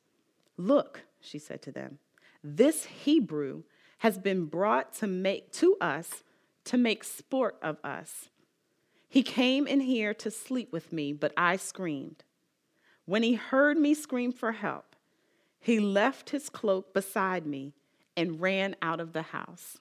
Look, 0.56 1.02
she 1.20 1.38
said 1.38 1.62
to 1.62 1.72
them, 1.72 1.98
this 2.42 2.84
Hebrew 2.84 3.62
has 3.98 4.18
been 4.18 4.44
brought 4.46 4.92
to 4.94 5.06
make 5.06 5.52
to 5.52 5.76
us 5.80 6.22
to 6.64 6.76
make 6.76 7.02
sport 7.02 7.56
of 7.62 7.78
us. 7.82 8.28
He 9.08 9.22
came 9.22 9.66
in 9.66 9.80
here 9.80 10.12
to 10.14 10.30
sleep 10.30 10.72
with 10.72 10.92
me, 10.92 11.12
but 11.12 11.32
I 11.37 11.56
screamed. 11.56 12.25
When 13.06 13.22
he 13.22 13.34
heard 13.34 13.78
me 13.78 13.94
scream 13.94 14.32
for 14.32 14.52
help, 14.52 14.94
he 15.58 15.80
left 15.80 16.30
his 16.30 16.50
cloak 16.50 16.92
beside 16.92 17.46
me 17.46 17.72
and 18.16 18.40
ran 18.40 18.76
out 18.82 19.00
of 19.00 19.12
the 19.12 19.22
house. 19.22 19.78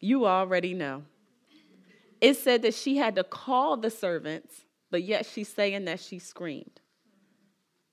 You 0.00 0.26
already 0.26 0.74
know. 0.74 1.04
It 2.24 2.38
said 2.38 2.62
that 2.62 2.72
she 2.72 2.96
had 2.96 3.16
to 3.16 3.22
call 3.22 3.76
the 3.76 3.90
servants, 3.90 4.64
but 4.90 5.02
yet 5.02 5.26
she's 5.26 5.46
saying 5.46 5.84
that 5.84 6.00
she 6.00 6.18
screamed. 6.18 6.80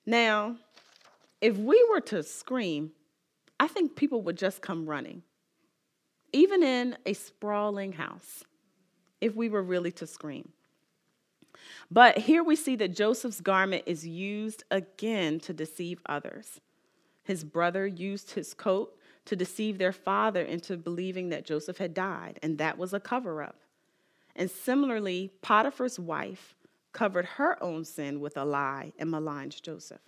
Now, 0.06 0.56
if 1.42 1.58
we 1.58 1.86
were 1.90 2.00
to 2.00 2.22
scream, 2.22 2.92
I 3.60 3.66
think 3.66 3.94
people 3.94 4.22
would 4.22 4.38
just 4.38 4.62
come 4.62 4.86
running, 4.86 5.22
even 6.32 6.62
in 6.62 6.96
a 7.04 7.12
sprawling 7.12 7.92
house, 7.92 8.42
if 9.20 9.34
we 9.34 9.50
were 9.50 9.62
really 9.62 9.92
to 9.92 10.06
scream. 10.06 10.48
But 11.90 12.16
here 12.16 12.42
we 12.42 12.56
see 12.56 12.74
that 12.76 12.96
Joseph's 12.96 13.42
garment 13.42 13.82
is 13.84 14.06
used 14.06 14.64
again 14.70 15.40
to 15.40 15.52
deceive 15.52 16.00
others. 16.06 16.58
His 17.22 17.44
brother 17.44 17.86
used 17.86 18.30
his 18.30 18.54
coat 18.54 18.96
to 19.26 19.36
deceive 19.36 19.76
their 19.76 19.92
father 19.92 20.40
into 20.40 20.78
believing 20.78 21.28
that 21.28 21.44
Joseph 21.44 21.76
had 21.76 21.92
died, 21.92 22.38
and 22.42 22.56
that 22.56 22.78
was 22.78 22.94
a 22.94 22.98
cover 22.98 23.42
up. 23.42 23.61
And 24.34 24.50
similarly, 24.50 25.32
Potiphar's 25.42 25.98
wife 25.98 26.54
covered 26.92 27.24
her 27.24 27.62
own 27.62 27.84
sin 27.84 28.20
with 28.20 28.36
a 28.36 28.44
lie 28.44 28.92
and 28.98 29.10
maligned 29.10 29.62
Joseph. 29.62 30.00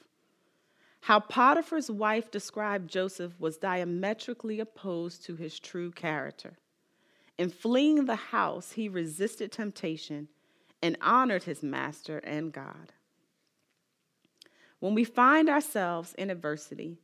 How 1.00 1.20
Potiphar's 1.20 1.90
wife 1.90 2.30
described 2.30 2.90
Joseph 2.90 3.38
was 3.38 3.58
diametrically 3.58 4.60
opposed 4.60 5.24
to 5.24 5.36
his 5.36 5.58
true 5.58 5.90
character. 5.90 6.56
In 7.36 7.50
fleeing 7.50 8.06
the 8.06 8.16
house, 8.16 8.72
he 8.72 8.88
resisted 8.88 9.52
temptation 9.52 10.28
and 10.82 10.96
honored 11.02 11.42
his 11.42 11.62
master 11.62 12.18
and 12.18 12.52
God. 12.52 12.92
When 14.80 14.94
we 14.94 15.04
find 15.04 15.48
ourselves 15.48 16.14
in 16.14 16.30
adversity, 16.30 16.98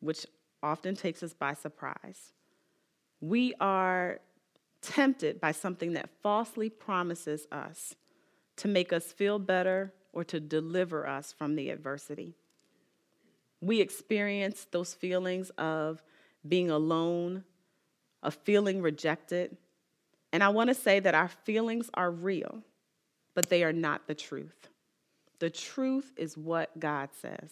which 0.00 0.26
often 0.62 0.94
takes 0.94 1.22
us 1.22 1.32
by 1.32 1.54
surprise. 1.54 2.32
We 3.20 3.54
are 3.60 4.20
tempted 4.86 5.40
by 5.40 5.52
something 5.52 5.92
that 5.94 6.10
falsely 6.22 6.70
promises 6.70 7.46
us 7.50 7.94
to 8.56 8.68
make 8.68 8.92
us 8.92 9.12
feel 9.12 9.38
better 9.38 9.92
or 10.12 10.24
to 10.24 10.40
deliver 10.40 11.06
us 11.06 11.32
from 11.32 11.56
the 11.56 11.70
adversity. 11.70 12.34
We 13.60 13.80
experience 13.80 14.66
those 14.70 14.94
feelings 14.94 15.50
of 15.50 16.02
being 16.46 16.70
alone, 16.70 17.44
of 18.22 18.34
feeling 18.34 18.80
rejected. 18.80 19.56
And 20.32 20.42
I 20.42 20.48
want 20.50 20.68
to 20.68 20.74
say 20.74 21.00
that 21.00 21.14
our 21.14 21.28
feelings 21.28 21.90
are 21.94 22.10
real, 22.10 22.62
but 23.34 23.48
they 23.48 23.64
are 23.64 23.72
not 23.72 24.06
the 24.06 24.14
truth. 24.14 24.68
The 25.38 25.50
truth 25.50 26.12
is 26.16 26.36
what 26.36 26.78
God 26.78 27.10
says. 27.20 27.50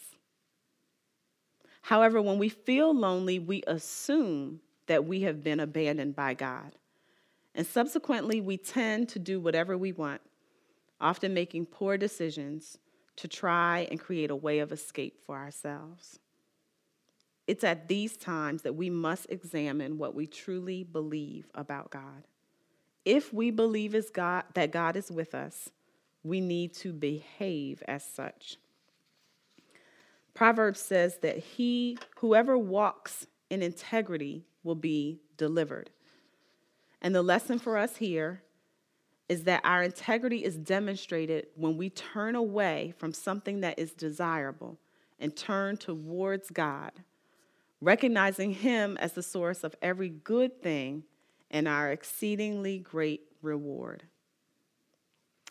However, 1.81 2.19
when 2.19 2.39
we 2.39 2.49
feel 2.49 2.95
lonely, 2.95 3.37
we 3.37 3.61
assume 3.67 4.61
that 4.87 5.05
we 5.05 5.21
have 5.21 5.43
been 5.43 5.59
abandoned 5.59 6.15
by 6.15 6.33
God. 6.33 6.75
And 7.55 7.65
subsequently, 7.65 8.41
we 8.41 8.57
tend 8.57 9.07
to 9.09 9.19
do 9.19 9.39
whatever 9.39 9.77
we 9.77 9.93
want, 9.93 10.21
often 10.99 11.33
making 11.33 11.67
poor 11.67 11.97
decisions 11.97 12.77
to 13.15 13.29
try 13.29 13.87
and 13.89 13.99
create 13.99 14.29
a 14.29 14.35
way 14.35 14.59
of 14.59 14.73
escape 14.73 15.21
for 15.25 15.37
ourselves. 15.37 16.19
It's 17.47 17.63
at 17.63 17.87
these 17.87 18.17
times 18.17 18.63
that 18.63 18.75
we 18.75 18.89
must 18.89 19.27
examine 19.29 19.97
what 19.97 20.15
we 20.15 20.27
truly 20.27 20.83
believe 20.83 21.47
about 21.55 21.91
God. 21.91 22.27
If 23.05 23.33
we 23.33 23.51
believe 23.51 23.95
is 23.95 24.09
God, 24.09 24.43
that 24.55 24.71
God 24.71 24.97
is 24.97 25.09
with 25.09 25.33
us, 25.33 25.69
we 26.23 26.41
need 26.41 26.73
to 26.73 26.91
behave 26.91 27.83
as 27.87 28.03
such. 28.03 28.57
Proverbs 30.33 30.81
says 30.81 31.19
that 31.21 31.37
he, 31.37 31.97
whoever 32.17 32.57
walks 32.57 33.27
in 33.49 33.61
integrity, 33.61 34.43
will 34.63 34.75
be 34.75 35.21
delivered. 35.37 35.91
And 37.05 37.13
the 37.13 37.21
lesson 37.21 37.59
for 37.59 37.77
us 37.77 37.97
here 37.97 38.41
is 39.29 39.43
that 39.43 39.61
our 39.63 39.83
integrity 39.83 40.43
is 40.43 40.57
demonstrated 40.57 41.45
when 41.53 41.77
we 41.77 41.91
turn 41.91 42.33
away 42.33 42.95
from 42.97 43.13
something 43.13 43.59
that 43.59 43.77
is 43.77 43.91
desirable 43.91 44.79
and 45.19 45.35
turn 45.35 45.77
towards 45.77 46.49
God, 46.49 46.93
recognizing 47.79 48.53
Him 48.53 48.97
as 48.97 49.13
the 49.13 49.21
source 49.21 49.63
of 49.63 49.75
every 49.83 50.09
good 50.09 50.63
thing 50.63 51.03
and 51.51 51.67
our 51.67 51.91
exceedingly 51.91 52.79
great 52.79 53.21
reward. 53.43 54.01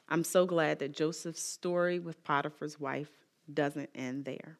I'm 0.08 0.24
so 0.24 0.46
glad 0.46 0.80
that 0.80 0.92
Joseph's 0.92 1.40
story 1.40 2.00
with 2.00 2.24
Potiphar's 2.24 2.80
wife 2.80 3.12
doesn't 3.52 3.90
end 3.94 4.24
there 4.24 4.58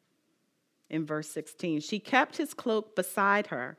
in 0.89 1.05
verse 1.05 1.27
16. 1.27 1.81
She 1.81 1.99
kept 1.99 2.37
his 2.37 2.53
cloak 2.53 2.95
beside 2.95 3.47
her 3.47 3.77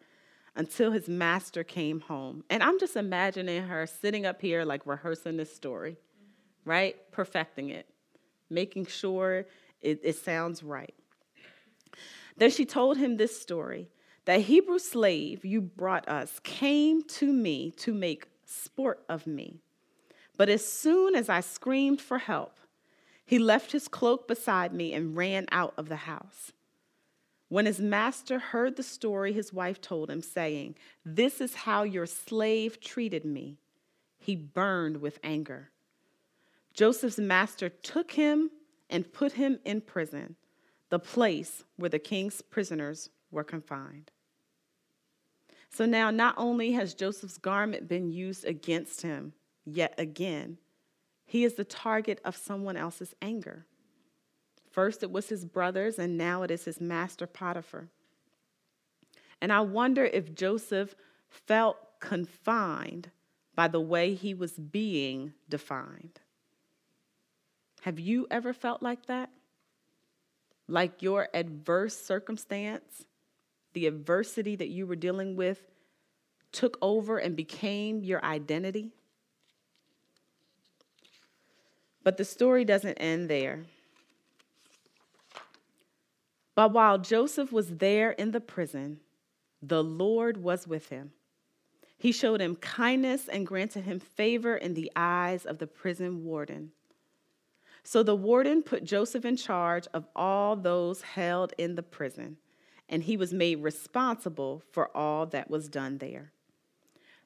until 0.57 0.91
his 0.91 1.09
master 1.09 1.63
came 1.63 2.01
home. 2.01 2.43
And 2.51 2.63
I'm 2.63 2.81
just 2.81 2.97
imagining 2.97 3.63
her 3.63 3.87
sitting 3.87 4.27
up 4.27 4.41
here, 4.41 4.65
like 4.65 4.87
rehearsing 4.87 5.37
this 5.37 5.55
story, 5.55 5.97
right? 6.65 6.97
Perfecting 7.13 7.69
it, 7.69 7.87
making 8.51 8.87
sure 8.87 9.47
it, 9.83 10.01
it 10.03 10.17
sounds 10.17 10.63
right. 10.63 10.95
Then 12.37 12.51
she 12.51 12.65
told 12.65 12.97
him 12.97 13.17
this 13.17 13.41
story 13.41 13.89
that 14.25 14.41
Hebrew 14.41 14.79
slave 14.79 15.45
you 15.45 15.61
brought 15.61 16.09
us 16.09 16.41
came 16.43 17.03
to 17.03 17.33
me 17.33 17.71
to 17.79 17.95
make 17.95 18.29
sport 18.45 19.05
of 19.09 19.27
me. 19.27 19.61
But 20.37 20.49
as 20.49 20.67
soon 20.67 21.15
as 21.15 21.29
I 21.29 21.41
screamed 21.41 22.01
for 22.01 22.19
help, 22.19 22.59
he 23.25 23.39
left 23.39 23.73
his 23.73 23.89
cloak 23.89 24.29
beside 24.29 24.73
me 24.73 24.93
and 24.93 25.17
ran 25.17 25.47
out 25.51 25.75
of 25.77 25.89
the 25.89 25.97
house. 25.97 26.53
When 27.49 27.67
his 27.67 27.81
master 27.81 28.39
heard 28.39 28.77
the 28.77 28.83
story 28.83 29.33
his 29.33 29.53
wife 29.53 29.81
told 29.81 30.11
him, 30.11 30.21
saying, 30.21 30.75
This 31.05 31.41
is 31.41 31.55
how 31.55 31.85
your 31.85 32.07
slave 32.07 32.81
treated 32.81 33.25
me, 33.25 33.59
he 34.19 34.35
burned 34.35 35.01
with 35.01 35.21
anger. 35.23 35.71
Joseph's 36.75 37.19
master 37.19 37.69
took 37.69 38.13
him 38.13 38.51
and 38.91 39.13
put 39.13 39.33
him 39.33 39.59
in 39.65 39.81
prison, 39.81 40.37
the 40.91 40.99
place 40.99 41.65
where 41.77 41.91
the 41.91 41.99
king's 41.99 42.43
prisoners 42.43 43.11
were 43.31 43.45
confined. 43.45 44.11
So 45.71 45.87
now, 45.87 46.11
not 46.11 46.35
only 46.37 46.73
has 46.73 46.95
Joseph's 46.95 47.39
garment 47.39 47.89
been 47.89 48.11
used 48.11 48.45
against 48.45 49.03
him 49.03 49.33
yet 49.65 49.95
again, 49.99 50.59
he 51.25 51.45
is 51.45 51.55
the 51.55 51.65
target 51.65 52.21
of 52.25 52.37
someone 52.37 52.77
else's 52.77 53.15
anger. 53.21 53.67
First, 54.77 55.03
it 55.03 55.11
was 55.11 55.31
his 55.31 55.47
brothers, 55.47 55.99
and 55.99 56.19
now 56.19 56.43
it 56.43 56.51
is 56.51 56.67
his 56.67 56.83
master 56.83 57.27
Potiphar. 57.27 57.89
And 59.41 59.51
I 59.51 59.61
wonder 59.61 60.05
if 60.05 60.35
Joseph 60.35 60.95
felt 61.31 61.79
confined 61.99 63.11
by 63.55 63.69
the 63.69 63.81
way 63.81 64.13
he 64.13 64.35
was 64.35 64.53
being 64.53 65.33
defined. 65.49 66.21
Have 67.85 67.99
you 67.99 68.27
ever 68.31 68.53
felt 68.53 68.83
like 68.83 69.07
that? 69.07 69.31
Like 70.69 71.01
your 71.01 71.31
adverse 71.33 71.97
circumstance, 71.97 73.07
the 73.73 73.87
adversity 73.87 74.57
that 74.57 74.69
you 74.69 74.87
were 74.87 74.95
dealing 74.95 75.37
with, 75.37 75.63
took 76.53 76.77
over 76.83 77.17
and 77.17 77.35
became 77.35 78.05
your 78.05 78.23
identity? 78.23 78.91
But 82.05 82.19
the 82.19 82.27
story 82.27 82.67
doesn't 82.67 82.99
end 82.99 83.31
there. 83.31 83.65
But 86.57 86.73
while 86.73 86.99
Joseph 86.99 87.53
was 87.53 87.77
there 87.77 88.13
in 88.13 88.33
the 88.33 88.41
prison, 88.41 88.99
the 89.63 89.85
Lord 89.85 90.39
was 90.39 90.67
with 90.67 90.89
him. 90.89 91.13
He 91.99 92.13
showed 92.13 92.41
him 92.41 92.57
kindness 92.57 93.29
and 93.29 93.47
granted 93.47 93.85
him 93.85 94.01
favor 94.01 94.57
in 94.57 94.75
the 94.75 94.91
eyes 94.97 95.45
of 95.45 95.59
the 95.59 95.67
prison 95.67 96.25
warden. 96.25 96.73
So 97.85 98.03
the 98.03 98.17
warden 98.17 98.63
put 98.63 98.85
Joseph 98.85 99.25
in 99.25 99.37
charge 99.37 99.87
of 99.93 100.07
all 100.17 100.57
those 100.57 101.03
held 101.03 101.53
in 101.59 101.75
the 101.75 101.83
prison, 101.83 102.39
and 102.89 103.03
he 103.03 103.17
was 103.17 103.33
made 103.33 103.63
responsible 103.63 104.63
for 104.73 104.95
all 104.97 105.27
that 105.27 105.51
was 105.51 105.69
done 105.69 105.99
there. 105.99 106.33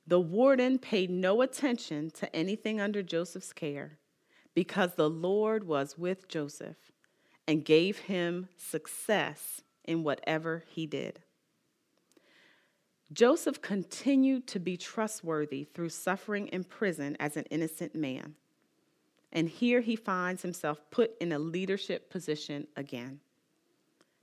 The 0.06 0.20
warden 0.20 0.78
paid 0.78 1.08
no 1.08 1.40
attention 1.40 2.10
to 2.12 2.34
anything 2.34 2.80
under 2.80 3.02
Joseph's 3.02 3.52
care 3.52 3.98
because 4.54 4.94
the 4.94 5.08
Lord 5.08 5.64
was 5.64 5.96
with 5.96 6.26
Joseph 6.26 6.90
and 7.50 7.64
gave 7.64 7.98
him 7.98 8.48
success 8.56 9.60
in 9.84 10.04
whatever 10.04 10.62
he 10.68 10.86
did. 10.86 11.18
Joseph 13.12 13.60
continued 13.60 14.46
to 14.46 14.60
be 14.60 14.76
trustworthy 14.76 15.64
through 15.64 15.88
suffering 15.88 16.46
in 16.46 16.62
prison 16.62 17.16
as 17.18 17.36
an 17.36 17.42
innocent 17.50 17.92
man. 17.92 18.36
And 19.32 19.48
here 19.48 19.80
he 19.80 19.96
finds 19.96 20.42
himself 20.42 20.80
put 20.92 21.10
in 21.20 21.32
a 21.32 21.40
leadership 21.40 22.08
position 22.08 22.68
again. 22.76 23.18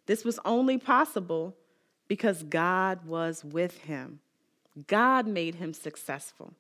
This 0.06 0.24
was 0.24 0.40
only 0.46 0.78
possible 0.78 1.54
because 2.08 2.44
God 2.44 3.06
was 3.06 3.44
with 3.44 3.78
him. 3.80 4.22
God 4.88 5.28
made 5.28 5.56
him 5.56 5.74
successful. 5.74 6.54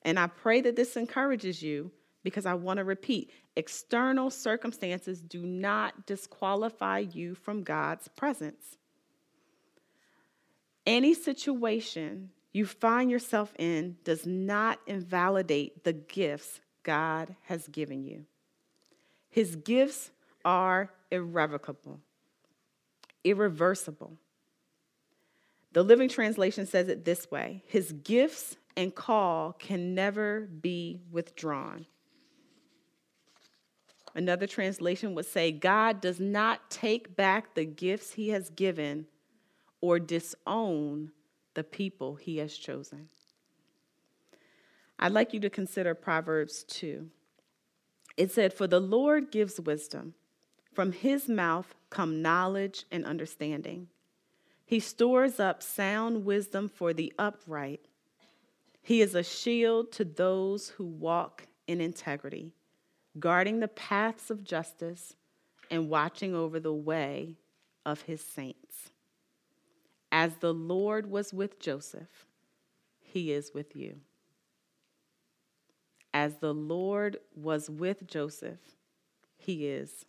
And 0.00 0.18
I 0.18 0.28
pray 0.28 0.62
that 0.62 0.74
this 0.74 0.96
encourages 0.96 1.62
you 1.62 1.90
because 2.22 2.46
I 2.46 2.54
want 2.54 2.78
to 2.78 2.84
repeat 2.84 3.30
external 3.56 4.30
circumstances 4.30 5.20
do 5.20 5.42
not 5.42 6.06
disqualify 6.06 6.98
you 6.98 7.34
from 7.34 7.62
God's 7.62 8.08
presence. 8.08 8.76
Any 10.86 11.14
situation 11.14 12.30
you 12.52 12.66
find 12.66 13.10
yourself 13.10 13.52
in 13.58 13.96
does 14.04 14.26
not 14.26 14.78
invalidate 14.86 15.84
the 15.84 15.92
gifts 15.92 16.60
God 16.82 17.34
has 17.42 17.68
given 17.68 18.04
you. 18.04 18.24
His 19.30 19.56
gifts 19.56 20.10
are 20.44 20.90
irrevocable, 21.10 22.00
irreversible. 23.24 24.18
The 25.72 25.82
Living 25.82 26.08
Translation 26.08 26.66
says 26.66 26.88
it 26.88 27.04
this 27.04 27.30
way 27.30 27.62
His 27.66 27.92
gifts 27.92 28.56
and 28.76 28.94
call 28.94 29.52
can 29.52 29.94
never 29.94 30.40
be 30.40 31.00
withdrawn. 31.10 31.86
Another 34.14 34.46
translation 34.46 35.14
would 35.14 35.26
say 35.26 35.50
God 35.50 36.00
does 36.00 36.20
not 36.20 36.70
take 36.70 37.16
back 37.16 37.54
the 37.54 37.64
gifts 37.64 38.12
he 38.12 38.28
has 38.30 38.50
given 38.50 39.06
or 39.80 39.98
disown 39.98 41.12
the 41.54 41.64
people 41.64 42.16
he 42.16 42.38
has 42.38 42.56
chosen. 42.56 43.08
I'd 44.98 45.12
like 45.12 45.32
you 45.32 45.40
to 45.40 45.50
consider 45.50 45.94
Proverbs 45.94 46.64
2. 46.64 47.08
It 48.16 48.30
said, 48.30 48.52
For 48.52 48.66
the 48.66 48.80
Lord 48.80 49.32
gives 49.32 49.58
wisdom, 49.58 50.14
from 50.72 50.92
his 50.92 51.28
mouth 51.28 51.74
come 51.90 52.22
knowledge 52.22 52.84
and 52.90 53.04
understanding. 53.04 53.88
He 54.64 54.80
stores 54.80 55.40
up 55.40 55.62
sound 55.62 56.24
wisdom 56.24 56.68
for 56.68 56.92
the 56.92 57.12
upright. 57.18 57.80
He 58.80 59.00
is 59.00 59.14
a 59.14 59.22
shield 59.22 59.92
to 59.92 60.04
those 60.04 60.70
who 60.70 60.84
walk 60.84 61.46
in 61.66 61.80
integrity, 61.80 62.52
guarding 63.18 63.60
the 63.60 63.68
paths 63.68 64.30
of 64.30 64.44
justice 64.44 65.14
and 65.70 65.88
watching 65.88 66.34
over 66.34 66.60
the 66.60 66.72
way 66.72 67.36
of 67.84 68.02
his 68.02 68.20
saints. 68.20 68.90
As 70.10 70.36
the 70.36 70.52
Lord 70.52 71.10
was 71.10 71.32
with 71.32 71.58
Joseph, 71.58 72.26
he 73.00 73.32
is 73.32 73.52
with 73.54 73.74
you. 73.74 73.96
As 76.14 76.36
the 76.36 76.52
Lord 76.52 77.16
was 77.34 77.70
with 77.70 78.06
Joseph, 78.06 78.60
he 79.38 79.66
is 79.66 80.04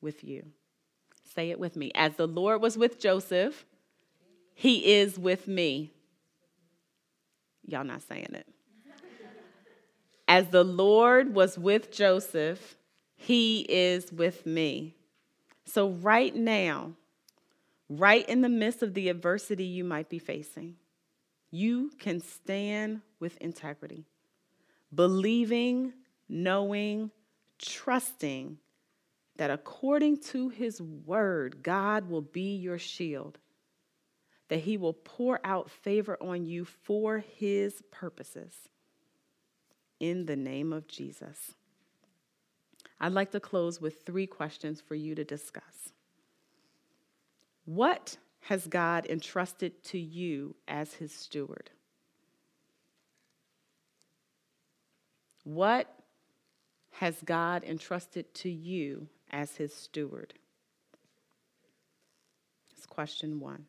with 0.00 0.24
you. 0.24 0.46
Say 1.34 1.50
it 1.50 1.60
with 1.60 1.76
me. 1.76 1.92
As 1.94 2.16
the 2.16 2.26
Lord 2.26 2.62
was 2.62 2.78
with 2.78 2.98
Joseph, 2.98 3.66
he 4.54 4.94
is 4.94 5.18
with 5.18 5.46
me. 5.46 5.92
Y'all 7.66 7.84
not 7.84 8.02
saying 8.02 8.30
it. 8.32 8.46
As 10.32 10.48
the 10.48 10.64
Lord 10.64 11.34
was 11.34 11.58
with 11.58 11.92
Joseph, 11.92 12.78
he 13.14 13.66
is 13.68 14.10
with 14.10 14.46
me. 14.46 14.94
So, 15.66 15.90
right 15.90 16.34
now, 16.34 16.92
right 17.90 18.26
in 18.26 18.40
the 18.40 18.48
midst 18.48 18.82
of 18.82 18.94
the 18.94 19.10
adversity 19.10 19.64
you 19.64 19.84
might 19.84 20.08
be 20.08 20.18
facing, 20.18 20.76
you 21.50 21.90
can 21.98 22.18
stand 22.18 23.02
with 23.20 23.36
integrity, 23.42 24.06
believing, 24.94 25.92
knowing, 26.30 27.10
trusting 27.58 28.56
that 29.36 29.50
according 29.50 30.16
to 30.30 30.48
his 30.48 30.80
word, 30.80 31.62
God 31.62 32.08
will 32.08 32.22
be 32.22 32.56
your 32.56 32.78
shield 32.78 33.36
that 34.48 34.60
he 34.60 34.78
will 34.78 34.94
pour 34.94 35.40
out 35.44 35.70
favor 35.70 36.16
on 36.22 36.46
you 36.46 36.64
for 36.64 37.18
his 37.18 37.82
purposes. 37.90 38.54
In 40.02 40.26
the 40.26 40.34
name 40.34 40.72
of 40.72 40.88
Jesus. 40.88 41.54
I'd 43.00 43.12
like 43.12 43.30
to 43.30 43.38
close 43.38 43.80
with 43.80 44.04
three 44.04 44.26
questions 44.26 44.80
for 44.80 44.96
you 44.96 45.14
to 45.14 45.22
discuss. 45.22 45.92
What 47.66 48.16
has 48.40 48.66
God 48.66 49.06
entrusted 49.06 49.84
to 49.84 49.98
you 50.00 50.56
as 50.66 50.94
his 50.94 51.14
steward? 51.14 51.70
What 55.44 55.86
has 56.90 57.22
God 57.24 57.62
entrusted 57.62 58.34
to 58.34 58.50
you 58.50 59.06
as 59.30 59.54
his 59.54 59.72
steward? 59.72 60.34
That's 62.70 62.86
question 62.86 63.38
one. 63.38 63.66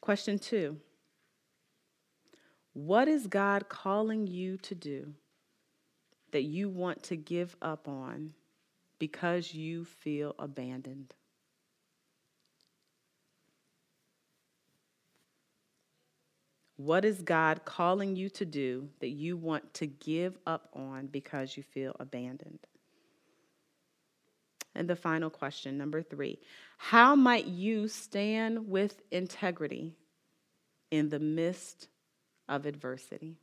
Question 0.00 0.38
two 0.38 0.76
What 2.74 3.06
is 3.06 3.26
God 3.26 3.68
calling 3.68 4.26
you 4.26 4.56
to 4.58 4.74
do 4.74 5.14
that 6.30 6.42
you 6.42 6.68
want 6.70 7.02
to 7.04 7.16
give 7.16 7.54
up 7.60 7.86
on 7.86 8.32
because 8.98 9.52
you 9.52 9.84
feel 9.84 10.34
abandoned? 10.38 11.14
What 16.76 17.04
is 17.04 17.22
God 17.22 17.64
calling 17.64 18.16
you 18.16 18.28
to 18.30 18.44
do 18.44 18.88
that 19.00 19.10
you 19.10 19.36
want 19.36 19.74
to 19.74 19.86
give 19.86 20.38
up 20.46 20.68
on 20.72 21.06
because 21.06 21.56
you 21.56 21.62
feel 21.62 21.94
abandoned? 22.00 22.66
And 24.74 24.88
the 24.88 24.96
final 24.96 25.28
question, 25.28 25.76
number 25.76 26.02
three 26.02 26.40
How 26.78 27.14
might 27.14 27.46
you 27.46 27.86
stand 27.88 28.68
with 28.68 29.02
integrity 29.10 29.92
in 30.90 31.10
the 31.10 31.20
midst 31.20 31.88
of 32.52 32.66
adversity? 32.66 33.38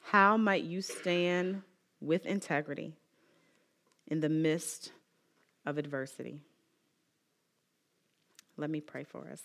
How 0.00 0.38
might 0.38 0.64
you 0.64 0.80
stand 0.80 1.62
with 2.00 2.24
integrity 2.24 2.94
in 4.06 4.20
the 4.20 4.30
midst 4.30 4.90
of 5.66 5.76
adversity? 5.76 6.40
Let 8.56 8.70
me 8.70 8.80
pray 8.80 9.04
for 9.04 9.28
us. 9.30 9.42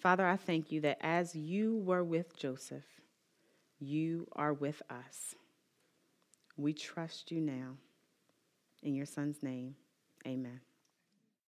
Father, 0.00 0.26
I 0.26 0.36
thank 0.36 0.72
you 0.72 0.80
that 0.80 0.98
as 1.02 1.34
you 1.34 1.76
were 1.76 2.02
with 2.02 2.34
Joseph, 2.36 2.86
you 3.78 4.26
are 4.32 4.54
with 4.54 4.80
us. 4.88 5.34
We 6.56 6.72
trust 6.72 7.30
you 7.30 7.40
now. 7.40 7.74
In 8.82 8.94
your 8.94 9.06
son's 9.06 9.42
name, 9.42 9.76
amen. 10.26 10.60